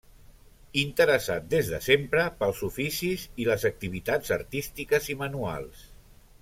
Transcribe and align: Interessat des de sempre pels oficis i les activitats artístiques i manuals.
Interessat 0.83 1.45
des 1.51 1.69
de 1.73 1.79
sempre 1.89 2.23
pels 2.41 2.63
oficis 2.69 3.27
i 3.45 3.49
les 3.51 3.67
activitats 3.73 4.35
artístiques 4.41 5.13
i 5.17 5.21
manuals. 5.25 5.89